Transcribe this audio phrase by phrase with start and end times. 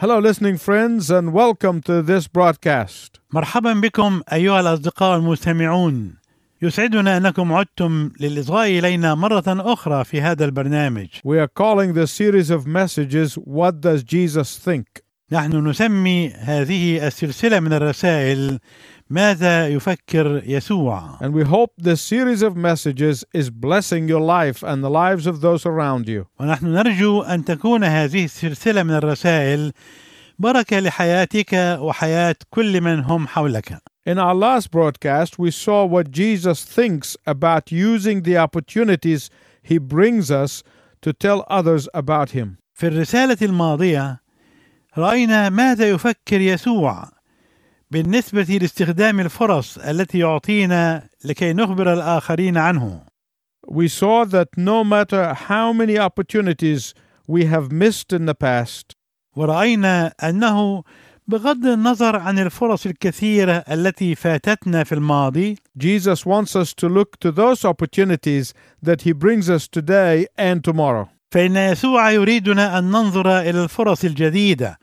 [0.00, 3.20] Hello, listening friends, and welcome to this broadcast.
[3.32, 6.14] مرحبا بكم أيها الأصدقاء المستمعون
[6.62, 12.50] يسعدنا أنكم عدتم للإصغاء إلينا مرة أخرى في هذا البرنامج We are calling this series
[12.50, 15.02] of messages, What Does Jesus Think?
[15.32, 18.58] نحن نسمي هذه السلسلة من الرسائل
[19.09, 24.83] ماذا يفكر يسوع And we hope this series of messages is blessing your life and
[24.83, 26.25] the lives of those around you.
[26.39, 29.71] ونحن نرجو أن تكون هذه السلسلة من الرسائل
[30.39, 36.65] بركة لحياتك وحياة كل من هم حولك In our last broadcast, we saw what Jesus
[36.65, 39.29] thinks about using the opportunities
[39.61, 40.61] he brings us
[41.01, 42.57] to tell others about him.
[42.73, 44.21] في الرسالة الماضية
[44.97, 47.09] رأينا ماذا يفكر يسوع
[47.90, 53.00] بالنسبة لاستخدام الفرص التي يعطينا لكي نخبر الآخرين عنه
[53.70, 56.94] We saw that no matter how many opportunities
[57.26, 58.96] we have missed in the past,
[59.36, 60.82] ورأينا أنه
[61.26, 67.30] بغض النظر عن الفرص الكثيرة التي فاتتنا في الماضي Jesus wants us to look to
[67.30, 71.08] those opportunities that he brings us today and tomorrow.
[71.30, 74.78] فإن يسوع يريدنا أن ننظر إلى الفرص الجديدة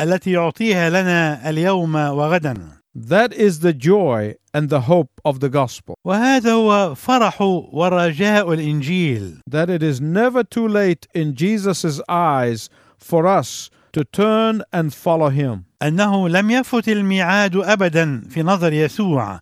[0.00, 5.94] التي يعطيها لنا اليوم وغدا That is the joy and the hope of the gospel.
[6.04, 7.40] وهذا هو فرح
[7.72, 14.62] ورجاء الإنجيل That it is never too late in Jesus' eyes for us to turn
[14.72, 15.64] and follow him.
[15.82, 19.40] أنه لم يفت الميعاد أبدا في نظر يسوع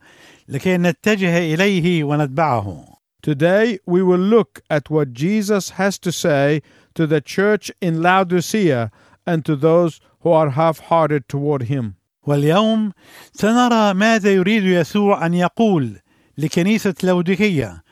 [0.49, 2.85] لكي نتجه إليه ونتبعه
[3.23, 6.63] Today we will look at what Jesus has to say
[6.95, 8.91] to the church in Laodicea
[9.27, 11.96] and to those who are half hearted toward him.
[12.28, 12.92] واليوم
[13.34, 16.00] سنرى ماذا يريد يسوع أن يقول
[16.38, 17.84] لكنيسة لوديكية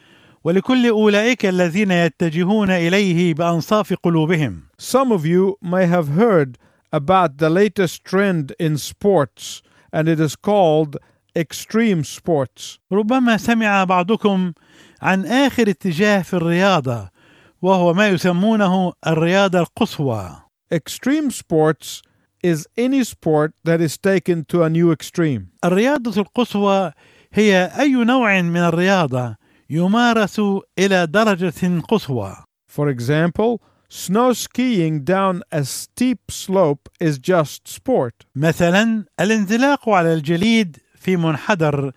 [0.43, 6.57] ولكل أولئك الذين يتجهون إليه بأنصاف قلوبهم Some of you may have heard
[6.93, 10.97] about the latest trend in sports, and it is called
[11.35, 12.79] extreme sports.
[12.91, 14.53] ربما سمع بعضكم
[15.01, 17.09] عن آخر اتجاه في الرياضة
[17.61, 20.29] وهو ما يسمونه الرياضة القصوى
[20.73, 22.01] Extreme sports
[22.42, 25.48] is any sport that is taken to a new extreme.
[25.64, 26.92] الرياضة القصوى
[27.32, 29.36] هي أي نوع من الرياضة
[29.70, 30.40] يمارس
[30.78, 32.36] إلى درجة قصوى
[32.68, 38.26] For example, snow skiing down a steep slope is just sport.
[38.36, 41.92] مثلا الانزلاق على الجليد في منحدر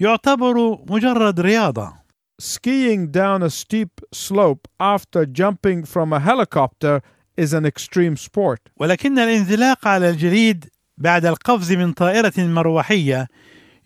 [0.00, 2.02] يعتبر مجرد رياضة
[2.42, 7.00] Skiing down a steep slope after jumping from a helicopter
[7.37, 8.59] is an extreme sport.
[8.77, 10.65] ولكن الانزلاق على الجليد
[10.97, 13.27] بعد القفز من طائرة مروحية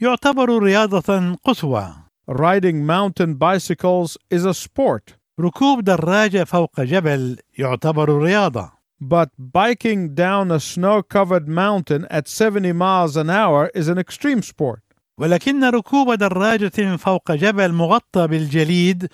[0.02, 1.94] يعتبر رياضة قصوى
[2.30, 5.16] Riding mountain bicycles is a sport.
[5.40, 8.72] ركوب دراجة فوق جبل يعتبر رياضة
[9.04, 14.42] But biking down a snow covered mountain at 70 miles an hour is an extreme
[14.42, 14.82] sport.
[15.18, 19.08] ولكن ركوب دراجة فوق جبل مغطى بالجليد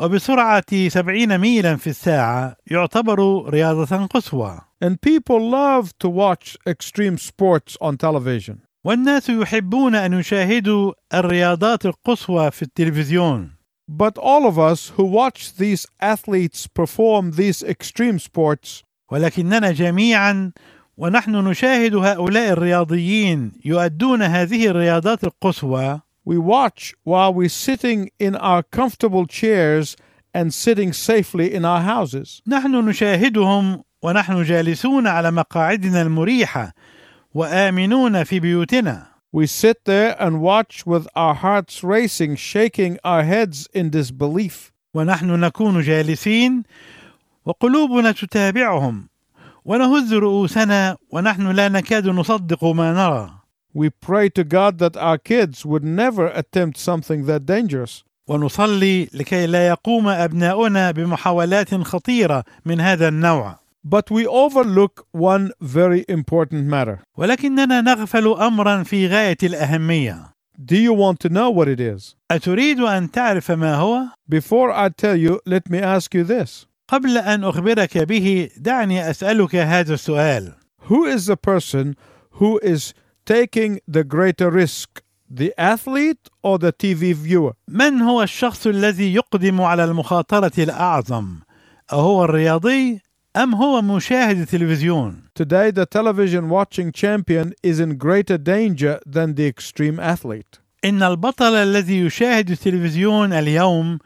[0.00, 7.76] وبسرعة 70 ميلا في الساعة يعتبر رياضة قصوى And people love to watch extreme sports
[7.80, 8.58] on television.
[8.84, 13.50] والناس يحبون أن يشاهدوا الرياضات القصوى في التلفزيون
[13.90, 18.82] But all of us who watch these athletes perform these extreme sports,
[19.12, 20.52] ولكننا جميعا
[20.96, 28.62] ونحن نشاهد هؤلاء الرياضيين يؤدون هذه الرياضات القصوى we watch while we're sitting in our
[28.62, 29.96] comfortable chairs
[30.34, 32.42] and sitting safely in our houses.
[32.46, 36.72] نحن نشاهدهم ونحن جالسون على مقاعدنا المريحة
[37.34, 43.68] وآمنون في بيوتنا We sit there and watch with our hearts racing, shaking our heads
[43.72, 44.72] in disbelief.
[44.94, 46.62] ونحن نكون جالسين
[47.44, 49.08] وقلوبنا تتابعهم
[49.64, 53.39] ونهز رؤوسنا ونحن لا نكاد نصدق ما نرى
[53.73, 58.03] We pray to God that our kids would never attempt something that dangerous.
[58.27, 63.55] ونصلي لكي لا يقوم أبناؤنا بمحاولات خطيرة من هذا النوع
[63.87, 66.99] But we overlook one very important matter.
[67.17, 72.15] ولكننا نغفل أمرا في غاية الأهمية Do you want to know what it is?
[72.31, 77.17] أتريد أن تعرف ما هو؟ Before I tell you, let me ask you this قبل
[77.17, 80.53] أن أخبرك به دعني أسألك هذا السؤال
[80.89, 81.95] Who is the person
[82.39, 82.93] who is
[83.30, 85.02] taking the greater risk,
[85.40, 87.54] the athlete or the TV viewer?
[87.68, 91.38] من هو الشخص الذي يقدم على المخاطرة الأعظم؟
[91.92, 93.00] أهو الرياضي
[93.36, 99.46] أم هو مشاهد التلفزيون؟ Today, the television watching champion is in greater danger than the
[99.46, 100.58] extreme athlete.
[100.84, 103.98] إن البطل الذي يشاهد التلفزيون اليوم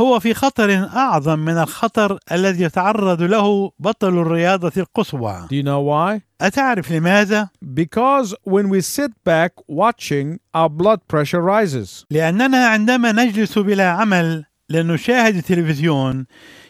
[0.00, 5.80] هو في خطر أعظم من الخطر الذي يتعرض له بطل الرياضة القصوى Do you know
[5.80, 6.20] why?
[6.40, 12.06] أتعرف لماذا؟ Because when we sit back watching, our blood pressure rises.
[12.10, 16.26] لأننا عندما نجلس بلا عمل لنشاهد التلفزيون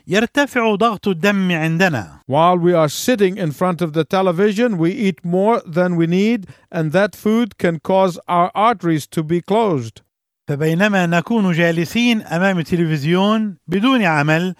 [0.06, 5.24] يرتفع ضغط الدم عندنا While we are sitting in front of the television, we eat
[5.24, 10.00] more than we need, and that food can cause our arteries to be closed.
[10.50, 14.54] فبينما نكون جالسين أمام التلفزيون بدون عمل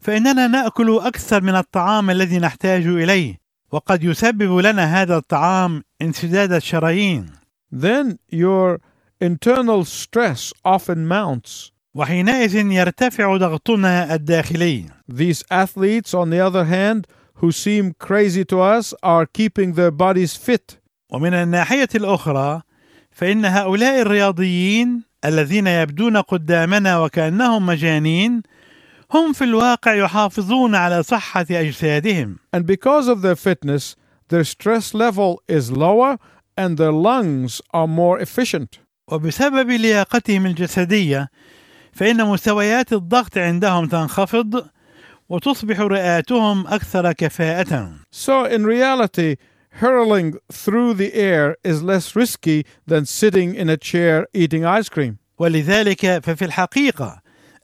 [0.00, 3.38] فإننا نأكل أكثر من الطعام الذي نحتاج إليه
[3.70, 7.26] وقد يسبب لنا هذا الطعام انسداد الشرايين
[7.72, 8.80] Then your
[9.20, 11.72] internal stress often mounts.
[11.94, 17.06] وحينئذ يرتفع ضغطنا الداخلي These athletes, on the other hand,
[17.36, 20.78] who seem crazy to us, are keeping their bodies fit.
[21.12, 22.62] ومن الناحية الأخرى
[23.10, 28.42] فإن هؤلاء الرياضيين الذين يبدون قدامنا وكأنهم مجانين
[29.12, 33.96] هم في الواقع يحافظون على صحة أجسادهم And because of their fitness,
[34.28, 36.18] their stress level is lower
[36.56, 38.78] and their lungs are more efficient.
[39.10, 41.28] وبسبب لياقتهم الجسدية
[41.92, 44.66] فإن مستويات الضغط عندهم تنخفض
[45.28, 49.36] وتصبح رئاتهم أكثر كفاءة So, in reality,
[49.80, 55.18] hurling through the air is less risky than sitting in a chair eating ice cream.
[55.38, 57.22] ولذلك ففي الحقيقة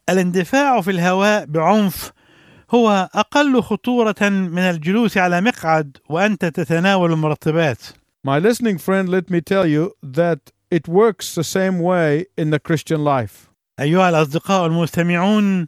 [0.08, 2.12] الاندفاع في الهواء بعنف
[2.70, 7.78] هو أقل خطوره من الجلوس على مقعد وانت تتناول المرطبات
[8.26, 10.40] My listening friend, let me tell you that
[10.70, 13.48] it works the same way in the Christian life.
[13.80, 15.66] ايها الاصدقاء المستمعون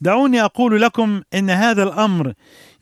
[0.00, 2.32] دعوني أقول لكم ان هذا الامر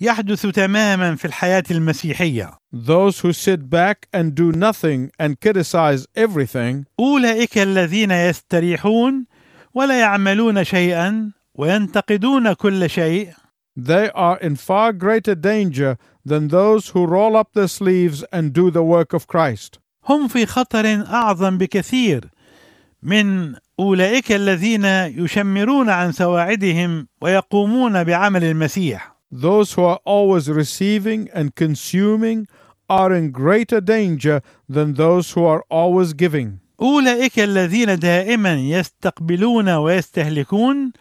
[0.00, 2.50] يحدث تماما في الحياة المسيحية.
[2.73, 9.26] Those who sit back and do nothing and criticize everything أولئك الذين يستريحون
[9.75, 13.29] ولا يعملون شيئا وينتقدون كل شيء.
[13.76, 18.70] They are in far greater danger than those who roll up their sleeves and do
[18.70, 19.79] the work of Christ.
[20.08, 22.31] هم في خطر أعظم بكثير
[23.02, 29.13] من أولئك الذين يشمرون عن سواعدهم ويقومون بعمل المسيح.
[29.31, 32.47] Those who are always receiving and consuming
[32.88, 36.61] are in greater danger than those who are always giving.
[36.81, 40.93] اولئك الذين دائما يستقبلون ويستهلكون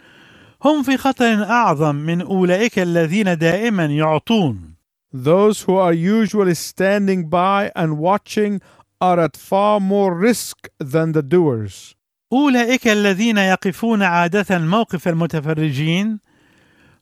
[0.63, 4.73] هم في خطر اعظم من اولئك الذين دائما يعطون
[5.13, 8.61] Those who are usually standing by and watching
[8.99, 11.95] are at far more risk than the doers.
[12.33, 16.19] اولئك الذين يقفون عاده موقف المتفرجين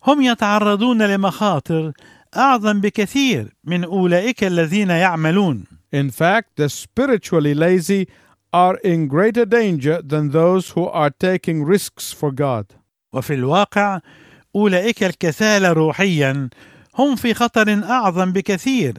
[0.07, 1.91] هم يتعرضون لمخاطر
[2.37, 8.07] أعظم بكثير من أولئك الذين يعملون In fact, the spiritually lazy
[8.53, 12.65] are in greater danger than those who are taking risks for God.
[13.13, 13.99] وفي الواقع
[14.55, 16.49] أولئك الكسالى روحيا
[16.95, 18.93] هم في خطر أعظم بكثير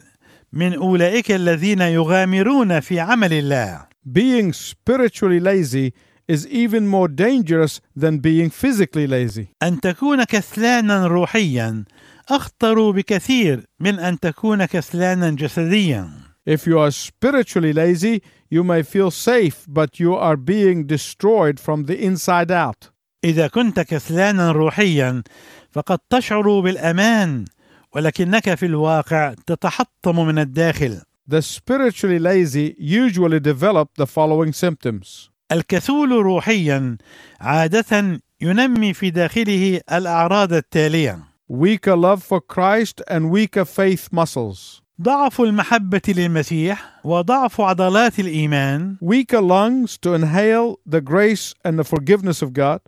[0.53, 5.93] من أولئك الذين يغامرون في عمل الله Being spiritually lazy
[6.28, 9.46] is even more dangerous than being physically lazy.
[9.62, 11.84] ان تكون كسلانا روحيا
[12.28, 16.10] اخطر بكثير من ان تكون كسلانا جسديا
[16.46, 21.84] If you are spiritually lazy, you may feel safe, but you are being destroyed from
[21.84, 22.90] the inside out.
[23.24, 25.22] اذا كنت كسلانا روحيا
[25.70, 27.44] فقد تشعر بالامان
[27.92, 31.00] ولكنك في الواقع تتحطم من الداخل
[31.30, 36.97] The spiritually lazy usually develop the following symptoms الكسول روحيا
[37.41, 41.19] عاده ينمي في داخله الأعراض التالية.
[41.49, 48.97] Weaker love for Christ and weaker faith muscles, ضعف المحبة للمسيح وضعف عضلات الإيمان.
[49.01, 52.79] Weaker lungs to inhale the grace and the forgiveness of God,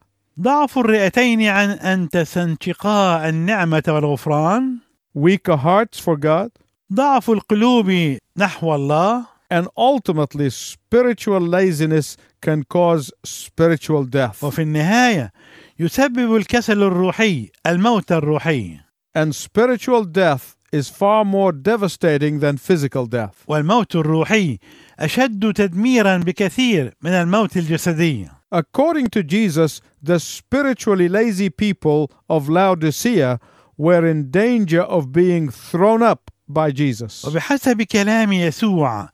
[0.42, 4.78] ضعف الرئتين عن أن تستنشقا النعمة والغفران.
[5.18, 6.50] Weaker hearts for God,
[6.94, 9.35] ضعف القلوب نحو الله.
[9.51, 14.45] and ultimately spiritual laziness can cause spiritual death.
[14.45, 15.33] وفي النهايه
[15.79, 18.77] يسبب الكسل الروحي الموت الروحي
[19.15, 23.45] And spiritual death is far more devastating than physical death.
[23.49, 24.59] والموت الروحي
[24.99, 33.39] اشد تدميرا بكثير من الموت الجسدي According to Jesus, the spiritually lazy people of Laodicea
[33.79, 37.25] were in danger of being thrown up by Jesus.
[37.25, 39.09] وبحسب كلام يسوع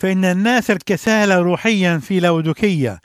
[0.00, 3.00] فإن الناس الكسالى روحيا في لودكية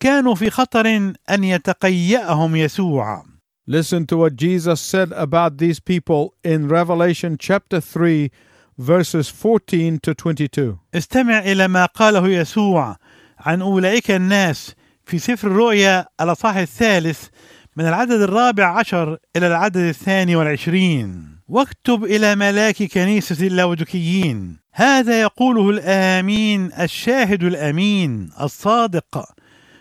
[0.00, 0.86] كانوا في خطر
[1.30, 3.24] أن يتقيأهم يسوع.
[3.70, 8.30] Listen to what Jesus said about these people in Revelation chapter 3,
[8.76, 10.78] verses 14 to 22.
[10.94, 12.96] استمع إلى ما قاله يسوع
[13.38, 17.28] عن أولئك الناس في سفر الرؤيا الأصحاح الثالث
[17.76, 21.38] من العدد الرابع عشر إلى العدد الثاني والعشرين.
[21.48, 29.24] واكتب إلى ملاك كنيسة اللودكيين هذا يقوله الآمين الشاهد الأمين الصادق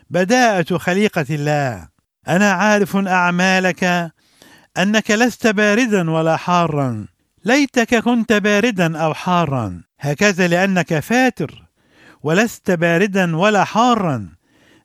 [0.10, 1.88] بداءة خليقة الله.
[2.28, 4.12] أنا عارف أعمالك
[4.78, 7.06] أنك لست باردا ولا حارا.
[7.46, 9.84] ليتك كنت باردا أو حارا.
[10.00, 11.64] هكذا لأنك فاتر
[12.24, 14.30] ولست باردا ولا حارا.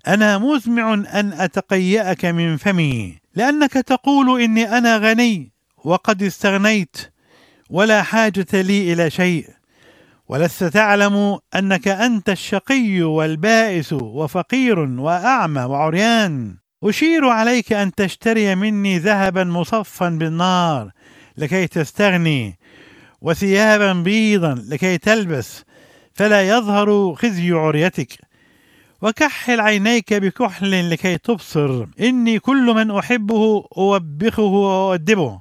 [0.06, 3.18] أنا مزمع أن أتقيأك من فمي.
[3.34, 5.52] لأنك تقول إني أنا غني
[5.84, 6.96] وقد استغنيت
[7.70, 9.55] ولا حاجة لي إلى شيء.
[10.28, 16.56] ولست تعلم أنك أنت الشقي والبائس وفقير وأعمى وعريان.
[16.84, 20.90] أشير عليك أن تشتري مني ذهبا مصفا بالنار
[21.36, 22.58] لكي تستغني
[23.20, 25.64] وثيابا بيضا لكي تلبس
[26.14, 28.12] فلا يظهر خزي عريتك.
[29.02, 31.86] وكحل عينيك بكحل لكي تبصر.
[32.00, 35.40] إني كل من أحبه أوبخه وأؤدبه.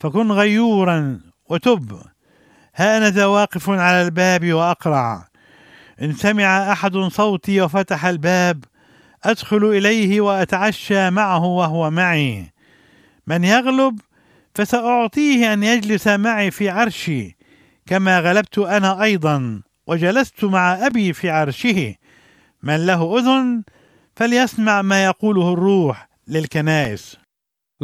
[0.00, 1.98] فكن غيورا وتب.
[2.78, 5.28] ها أنا ذا واقف على الباب وأقرع.
[6.02, 8.64] إن سمع أحد صوتي وفتح الباب
[9.24, 12.52] أدخل إليه وأتعشى معه وهو معي.
[13.26, 14.00] من يغلب
[14.54, 17.36] فسأعطيه أن يجلس معي في عرشي
[17.86, 21.94] كما غلبت أنا أيضا وجلست مع أبي في عرشه.
[22.62, 23.62] من له أذن
[24.16, 27.16] فليسمع ما يقوله الروح للكنائس.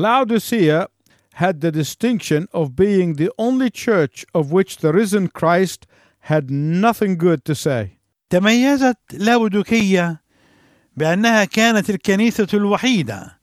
[0.00, 0.86] Laodicea
[1.33, 5.85] had the distinction of being the only church of which the risen Christ
[6.31, 7.99] had nothing good to say.
[8.29, 10.21] تميزت لاودوكية
[10.97, 13.39] بأنها كانت الكنيسة الوحيدة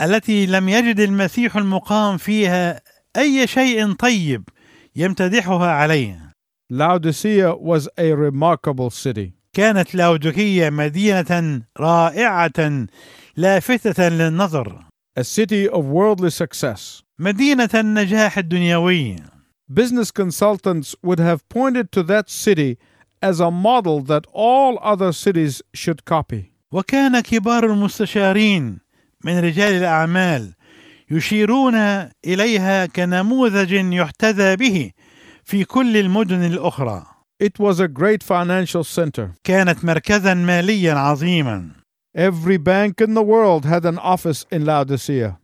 [0.00, 2.80] التي لم يجد المسيح المقام فيها
[3.16, 4.48] أي شيء طيب
[4.96, 6.32] يمتدحها عليه.
[6.72, 9.32] Laodicea was a remarkable city.
[9.52, 12.86] كانت لاودوكية مدينة رائعة
[13.36, 14.84] لافتة للنظر.
[15.16, 17.02] a city of worldly success.
[17.19, 19.15] مدينة النجاح الدنيوي.
[19.69, 22.77] Business consultants would have pointed to that city
[23.21, 26.51] as a model that all other cities should copy.
[26.71, 28.79] وكان كبار المستشارين
[29.23, 30.53] من رجال الأعمال
[31.11, 31.75] يشيرون
[32.25, 34.91] إليها كنموذج يحتذى به
[35.43, 37.05] في كل المدن الأخرى.
[37.39, 39.31] It was a great financial center.
[39.43, 41.71] كانت مركزا ماليا عظيما.
[42.15, 45.37] Every bank in the world had an office in Laodicea.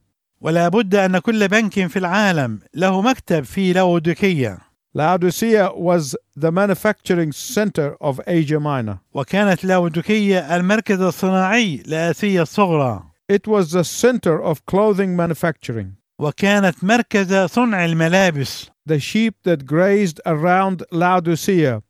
[0.43, 4.57] ولا بد أن كل بنك في العالم له مكتب في لاوديكية
[4.95, 8.97] Laodicea was the manufacturing center of Asia Minor.
[9.13, 15.87] وكانت لاوديكية المركز الصناعي لآسيا الصغرى It was the center of clothing manufacturing.
[16.19, 21.81] وكانت مركز صنع الملابس The sheep that grazed around Laodicea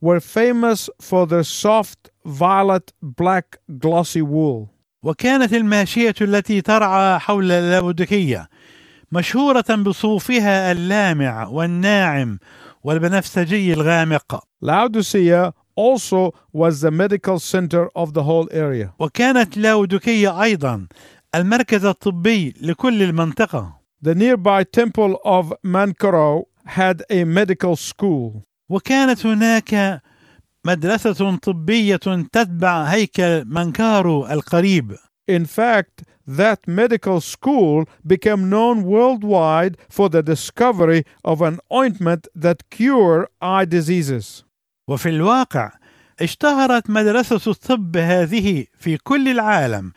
[0.00, 4.68] were famous for their soft, violet, black, glossy wool.
[5.02, 8.48] وكانت الماشية التي ترعى حول لاوديكية
[9.12, 12.38] مشهورة بصوفها اللامع والناعم
[12.84, 18.88] والبنفسجي الغامق Laodicea also was the medical center of the whole area.
[18.98, 20.86] وكانت لاوديكية أيضا
[21.34, 28.42] المركز الطبي لكل المنطقة The nearby temple of Mankaro had a medical school.
[28.68, 30.02] وكانت هناك
[30.66, 31.96] مدرسة طبية
[32.32, 34.96] تتبع هيكل منكارو القريب
[35.30, 42.68] In fact, that medical school became known worldwide for the discovery of an ointment that
[42.70, 44.44] cure eye diseases.
[44.88, 45.70] وفي الواقع
[46.20, 49.92] اشتهرت مدرسة الطب هذه في كل العالم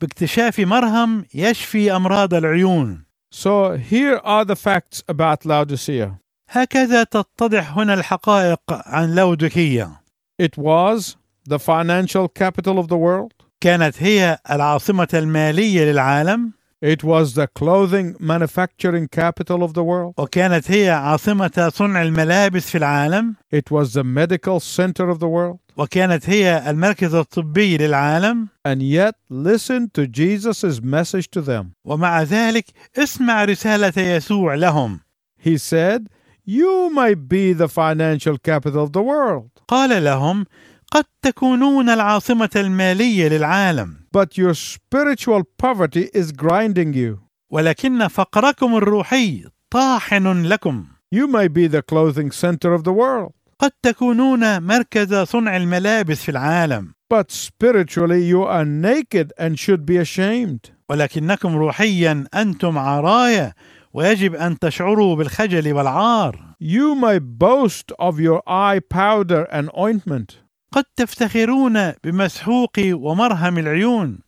[0.00, 6.10] باكتشاف مرهم يشفي أمراض العيون So here are the facts about Laodicea.
[6.50, 10.00] هكذا تتضح هنا الحقائق عن لودكية
[10.37, 11.15] It was
[11.47, 13.33] the financial capital of the world.
[13.61, 16.53] كانت هي العاصمة المالية للعالم
[16.85, 20.13] It was the clothing manufacturing capital of the world.
[20.17, 25.59] وكانت هي عاصمة صنع الملابس في العالم It was the medical center of the world.
[25.77, 31.73] وكانت هي المركز الطبي للعالم And yet, listen to Jesus' message to them.
[31.85, 32.65] ومع ذلك
[32.97, 34.99] اسمع رسالة يسوع لهم
[35.37, 36.07] He said,
[36.47, 40.45] You might be the financial capital of the world, قال لهم
[40.91, 47.19] قد تكونون العاصمة المالية للعالم but your spiritual poverty is grinding you.
[47.49, 50.85] ولكن فقركم الروحي طاحن لكم
[51.15, 56.29] You may be the clothing center of the world, قد تكونون مركز صنع الملابس في
[56.31, 60.71] العالم but spiritually you are naked and should be ashamed.
[60.89, 63.53] ولكنكم روحيا أنتم عرايا
[63.98, 70.36] ويجب أن تشعروا بالخجل والعار You may boast of your eye powder and ointment,
[70.72, 74.18] قد تفتخرون بمسحوق ومرهم العيون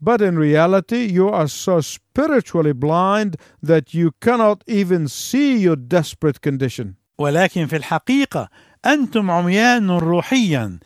[0.00, 6.40] But in reality, you are so spiritually blind that you cannot even see your desperate
[6.40, 6.94] condition.
[7.18, 8.48] ولكن في الحقيقة
[8.86, 10.78] أنتم عميان روحيا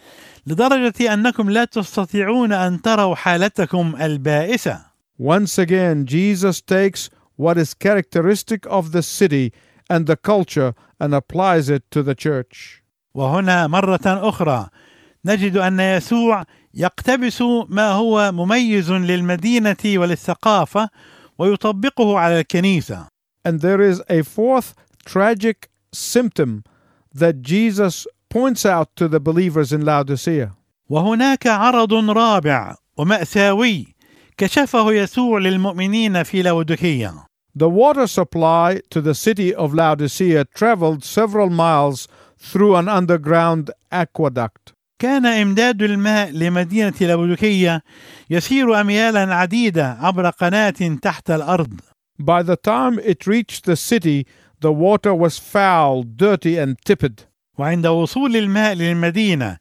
[0.47, 4.90] لدرجة أنكم لا تستطيعون أن تروا حالتكم البائسة.
[5.18, 9.51] Once again, Jesus takes what is characteristic of the city
[9.89, 12.82] and the culture and applies it to the church.
[13.15, 14.70] وهنا مرة أخرى
[15.25, 20.89] نجد أن يسوع يقتبس ما هو مميز للمدينة وللثقافة
[21.39, 23.08] ويطبقه على الكنيسة.
[23.44, 24.74] And there is a fourth
[25.06, 26.63] tragic symptom
[27.13, 30.51] that Jesus points out to the believers in Laodicea.
[30.89, 33.96] وهناك عرض رابع ومأساوي
[34.38, 37.25] كشفه يسوع للمؤمنين في لودكية.
[37.54, 42.07] The water supply to the city of Laodicea traveled several miles
[42.38, 44.73] through an underground aqueduct.
[44.99, 47.83] كان إمداد الماء لمدينة لودكية
[48.30, 51.80] يسير أميالا عديدة عبر قناة تحت الأرض.
[52.19, 54.26] By the time it reached the city,
[54.61, 57.26] the water was foul, dirty, and tepid.
[57.59, 59.57] وعند وصول الماء للمدينة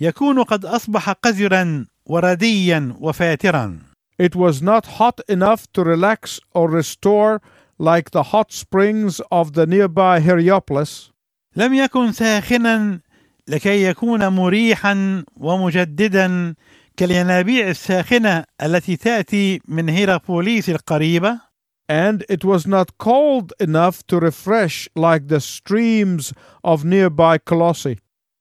[0.00, 3.78] يكون قد أصبح قذرا ورديا وفاترا.
[4.17, 7.41] It was not hot enough to relax or restore
[7.77, 11.11] like the hot springs of the nearby Heliopolis.
[11.55, 12.99] لم يكن ساخنا
[13.47, 16.55] لكي يكون مريحا ومجددا
[16.97, 21.39] كالينابيع الساخنة التي تأتي من هيرابوليس القريبة
[21.89, 26.33] and it was not cold enough to refresh like the streams
[26.63, 27.97] of nearby Colossae.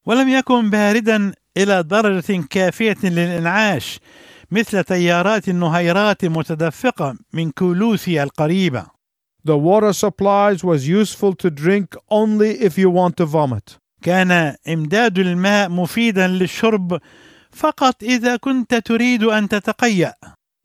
[0.07, 4.01] ولم يكن باردا إلى درجة كافية للإنعاش
[4.54, 8.86] مثل تيارات النهيرات المتدفقة من كولوسي القريبة.
[9.44, 13.78] The water supplies was useful to drink only if you want to vomit.
[14.02, 17.00] كان إمداد الماء مفيدا للشرب
[17.52, 20.14] فقط إذا كنت تريد أن تتقيأ.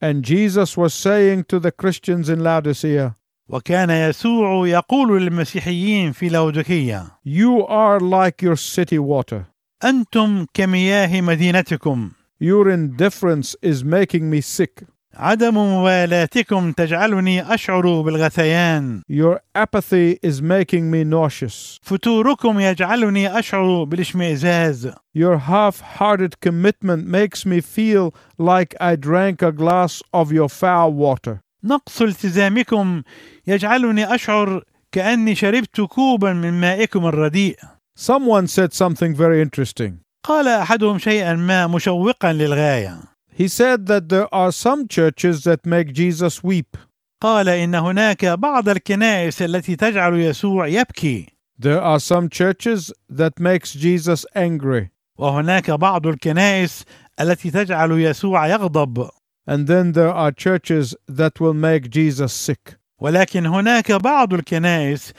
[0.00, 3.14] And Jesus was saying to the Christians in Laodicea,
[3.49, 9.45] وكان يسوع يقول للمسيحيين في لودكية: You are like your city water.
[9.85, 14.83] أنتم كمياه مدينتكم Your indifference is making me sick.
[15.16, 21.77] عدم موالاتكم تجعلني أشعر بالغثيان Your apathy is making me nauseous.
[21.81, 29.51] فتوركم يجعلني أشعر بالاشمئزاز Your half hearted commitment makes me feel like I drank a
[29.51, 31.40] glass of your foul water.
[31.64, 33.01] نقص التزامكم
[33.48, 37.57] يجعلني أشعر كأني شربت كوبا من مائكم الرديء
[37.96, 40.00] Someone said something very interesting.
[40.25, 43.00] قال أحدهم شيئا ما مشوقا للغاية
[43.39, 46.76] He said that there are some churches that make Jesus weep.
[47.23, 51.26] قال إن هناك بعض الكنائس التي تجعل يسوع يبكي
[51.61, 54.89] There are some churches that makes Jesus angry.
[55.19, 56.85] وهناك بعض الكنائس
[57.21, 59.09] التي تجعل يسوع يغضب
[59.50, 62.76] And then there are churches that will make Jesus sick.
[63.00, 65.13] ولكن هناك بعض الكنائس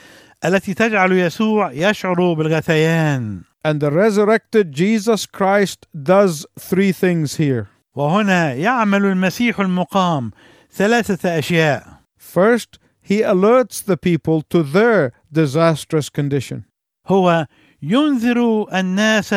[0.45, 7.67] التي تجعل يسوع يشعر بالغثيان And the resurrected Jesus Christ does three things here.
[7.95, 10.31] وهنا يعمل المسيح المقام
[10.71, 11.83] ثلاثة أشياء
[12.17, 16.65] First, he alerts the people to their disastrous condition.
[17.07, 17.47] هو
[17.81, 19.33] ينذر الناس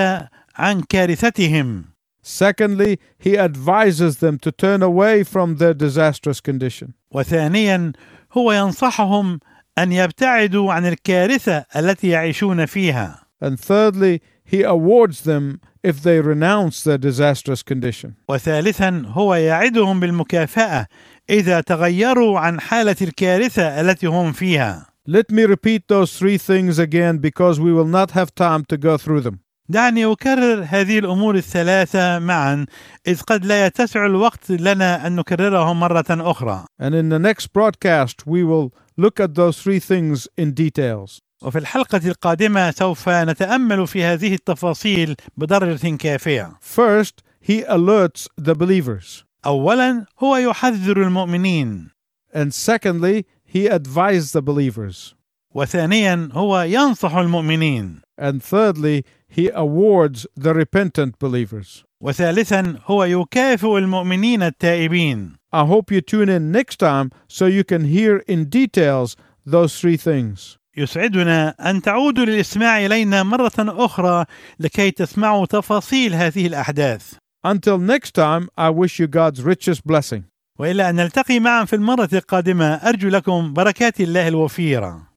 [0.57, 1.85] عن كارثتهم
[2.22, 6.94] Secondly, he advises them to turn away from their disastrous condition.
[7.14, 7.92] وثانيا
[8.33, 9.40] هو ينصحهم
[9.77, 16.83] أن يبتعدوا عن الكارثة التي يعيشون فيها And thirdly, he awards them if they renounce
[16.83, 18.15] their disastrous condition.
[18.29, 20.88] وثالثا هو يعدهم بالمكافأة
[21.29, 27.17] إذا تغيروا عن حالة الكارثة التي هم فيها Let me repeat those three things again
[27.17, 29.39] because we will not have time to go through them.
[29.69, 32.65] دعني أكرر هذه الأمور الثلاثة معا
[33.07, 38.27] إذ قد لا يتسع الوقت لنا أن نكررهم مرة أخرى And in the next broadcast,
[38.27, 41.20] we will look at those three things in details.
[41.42, 49.24] وفي الحلقة القادمة سوف نتأمل في هذه التفاصيل بدرجة كافية First, he alerts the believers.
[49.46, 51.90] أولا هو يحذر المؤمنين
[52.35, 55.14] And secondly, he advises the believers.
[55.54, 61.85] وثانيا هو ينصح المؤمنين And thirdly, he awards the repentant believers.
[62.00, 67.83] وثالثا هو يكافئ المؤمنين التائبين I hope you tune in next time so you can
[67.85, 70.57] hear in details those three things.
[70.77, 74.25] يسعدنا أن تعودوا للاستماع إلينا مرة أخرى
[74.59, 77.13] لكي تسمعوا تفاصيل هذه الأحداث
[77.45, 80.23] Until next time, I wish you God's richest blessing.
[80.59, 85.13] وإلى أن نلتقي معا في المرة القادمة أرجو لكم بركات الله الوفيرة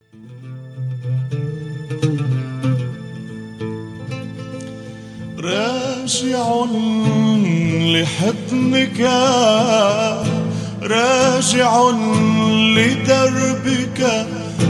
[6.07, 6.47] راجع
[7.93, 9.01] لحضنك
[10.83, 11.91] راجع
[12.77, 14.01] لدربك.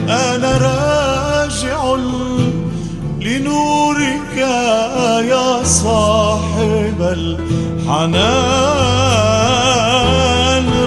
[0.09, 1.97] أنا راجع
[3.21, 4.37] لنورك
[5.29, 8.27] يا صاحب الحنان.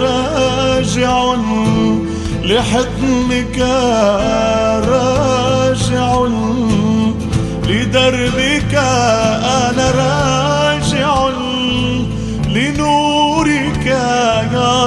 [0.01, 1.35] راجع
[2.43, 3.57] لحضنك
[4.89, 6.09] راجع
[7.67, 8.73] لدربك.
[9.69, 9.78] أنا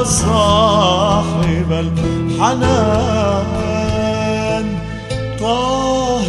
[0.04, 3.42] صاحب الحنان.
[5.40, 6.21] طهرني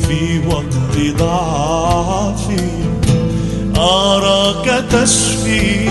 [0.08, 2.70] في وقت ضعفي.
[3.78, 5.90] أراك تشفي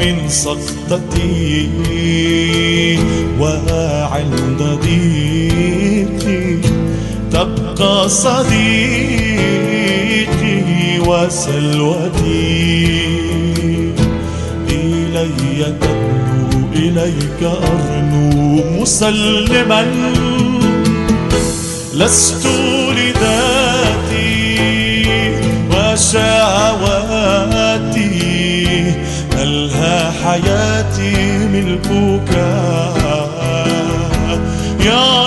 [0.00, 1.68] من سقطتي
[3.40, 6.58] وعند ضيقي.
[7.32, 8.58] تبقى صديقي
[11.06, 12.97] وسلوتي.
[16.98, 19.86] إليك أرنو مسلما.
[21.94, 22.46] لست
[22.96, 24.38] لذاتي
[25.70, 26.58] وشهواتي.
[29.38, 32.32] ألهى حياتي ملكك
[34.86, 35.17] يا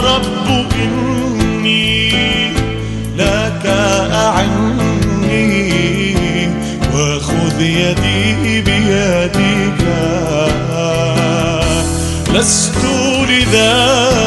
[12.42, 12.76] لست
[13.30, 14.21] لذاتي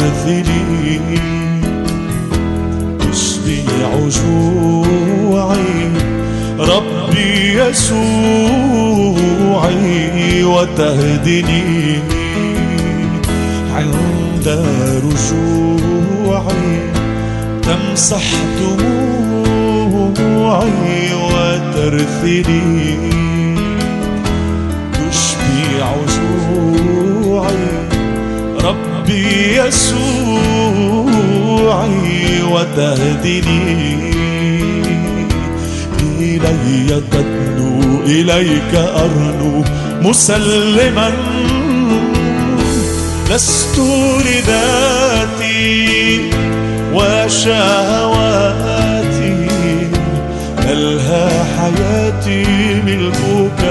[0.00, 1.00] وترثلي
[2.98, 5.72] تشفي عجوعي
[6.58, 8.04] ربي يسوعي
[10.44, 11.98] وتهدني
[13.74, 14.46] عند
[15.04, 16.72] رجوعي.
[17.62, 18.26] تمسح
[18.60, 19.82] دموعي
[21.14, 22.70] وترثلي
[24.92, 27.68] تشفي عجوعي
[28.64, 30.12] ربي يسوعي
[32.42, 34.10] وتهدني.
[36.20, 39.64] إلي تدنو إليك أرنو
[40.02, 41.10] مسلما.
[43.30, 43.78] لست
[44.26, 45.80] لذاتي
[46.94, 48.30] وشهواتي
[50.58, 52.44] ألهى حياتي
[52.86, 53.62] ملكك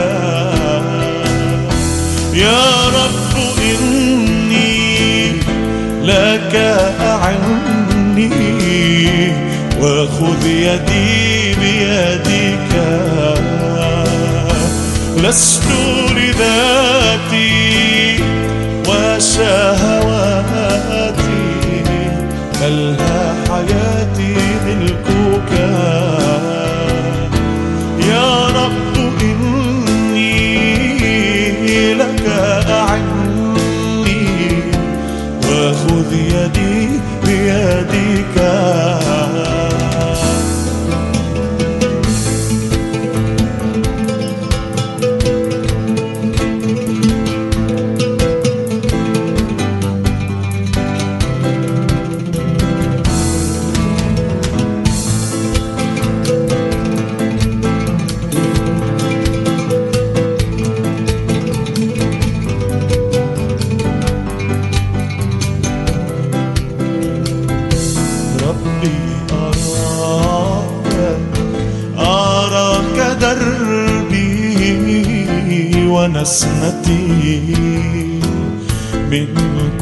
[2.33, 3.28] يا رب
[9.99, 12.71] وخذ يدي بيدك.
[15.23, 15.63] لست
[16.15, 17.59] لذاتي
[18.87, 19.59] وشهواتي
[22.61, 24.35] بلها حياتي
[24.65, 25.51] ملكك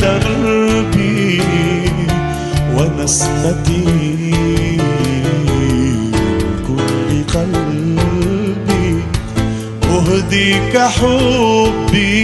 [0.00, 1.42] دربي
[2.76, 3.84] ونسمتي.
[6.66, 8.88] كل قلبي.
[9.90, 12.22] أهديك حبي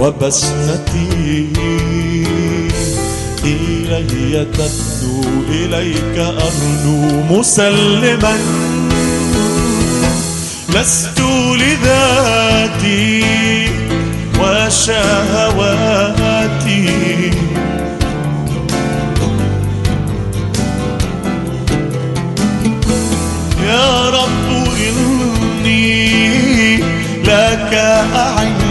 [0.00, 1.48] وبسمتي
[3.44, 8.36] إلي تدنو إليك أرنو مسلما.
[10.74, 11.20] لست
[11.60, 13.24] لذاتي
[14.40, 15.76] وشهواتي.
[23.66, 24.48] يا رب
[24.86, 25.96] إني
[27.24, 27.72] لك
[28.14, 28.65] أعني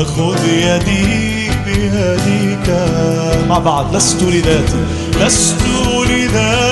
[0.00, 2.68] وخذ يدي بيدك
[3.48, 3.96] مع بعض.
[3.96, 4.86] لست لذاتي.
[5.20, 5.62] لست
[6.08, 6.65] لذاتي.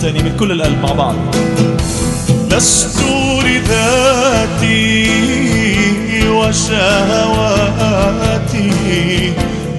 [0.00, 1.14] مرة تانية من كل القلب مع بعض.
[2.52, 3.00] لست
[3.44, 5.10] لذاتي
[6.28, 7.72] وشهواتي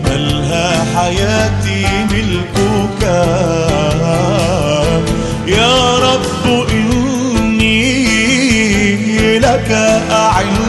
[0.05, 3.03] بلها حياتي ملكك
[5.47, 7.79] يا رب إني
[9.39, 9.71] لك
[10.11, 10.60] أعني